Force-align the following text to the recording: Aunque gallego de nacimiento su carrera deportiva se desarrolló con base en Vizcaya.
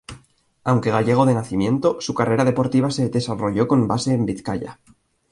Aunque 0.63 0.89
gallego 0.89 1.27
de 1.27 1.35
nacimiento 1.35 1.97
su 2.01 2.15
carrera 2.15 2.43
deportiva 2.43 2.89
se 2.89 3.07
desarrolló 3.09 3.67
con 3.67 3.87
base 3.87 4.15
en 4.15 4.25
Vizcaya. 4.25 4.79